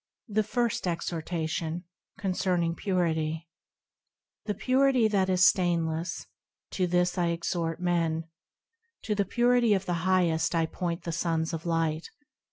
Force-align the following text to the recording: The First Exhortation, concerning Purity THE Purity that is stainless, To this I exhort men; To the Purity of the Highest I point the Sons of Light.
The 0.27 0.41
First 0.41 0.87
Exhortation, 0.87 1.83
concerning 2.17 2.73
Purity 2.73 3.47
THE 4.45 4.55
Purity 4.55 5.07
that 5.07 5.29
is 5.29 5.45
stainless, 5.45 6.25
To 6.71 6.87
this 6.87 7.19
I 7.19 7.27
exhort 7.27 7.79
men; 7.79 8.23
To 9.03 9.13
the 9.13 9.25
Purity 9.25 9.75
of 9.75 9.85
the 9.85 10.01
Highest 10.09 10.55
I 10.55 10.65
point 10.65 11.03
the 11.03 11.11
Sons 11.11 11.53
of 11.53 11.67
Light. 11.67 12.09